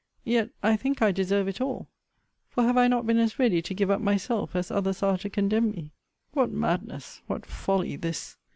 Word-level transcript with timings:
Yet 0.23 0.49
I 0.63 0.77
think 0.77 1.03
I 1.03 1.11
deserve 1.11 1.47
it 1.47 1.61
all; 1.61 1.87
for 2.49 2.63
have 2.63 2.75
I 2.75 2.87
not 2.87 3.05
been 3.05 3.19
as 3.19 3.37
ready 3.37 3.61
to 3.61 3.73
give 3.75 3.91
up 3.91 4.01
myself, 4.01 4.55
as 4.55 4.71
others 4.71 5.03
are 5.03 5.19
to 5.19 5.29
condemn 5.29 5.69
me? 5.69 5.91
What 6.31 6.49
madness, 6.49 7.21
what 7.27 7.45
folly, 7.45 7.97
this! 7.97 8.35